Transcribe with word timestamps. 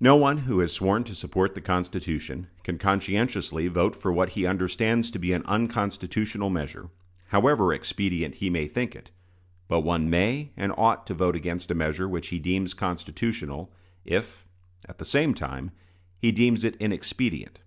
No 0.00 0.16
one 0.16 0.38
who 0.48 0.60
has 0.60 0.72
sworn 0.72 1.04
to 1.04 1.14
support 1.14 1.54
the 1.54 1.60
Constitution 1.60 2.46
can 2.62 2.78
conscientiously 2.78 3.68
vote 3.68 3.94
for 3.94 4.10
what 4.10 4.30
he 4.30 4.46
understands 4.46 5.10
to 5.10 5.18
be 5.18 5.34
an 5.34 5.44
unconstitutional 5.44 6.48
measure, 6.48 6.88
however 7.26 7.70
expedient 7.70 8.36
he 8.36 8.48
may 8.48 8.66
think 8.66 8.96
it; 8.96 9.10
but 9.68 9.80
one 9.80 10.08
may 10.08 10.52
and 10.56 10.72
ought 10.78 11.06
to 11.08 11.12
vote 11.12 11.36
against 11.36 11.70
a 11.70 11.74
measure 11.74 12.08
which 12.08 12.28
he 12.28 12.38
deems 12.38 12.72
constitutional 12.72 13.70
if, 14.06 14.48
at 14.88 14.96
the 14.96 15.04
same 15.04 15.34
time, 15.34 15.72
he 16.16 16.32
deems 16.32 16.64
it 16.64 16.76
inexpedient. 16.80 17.58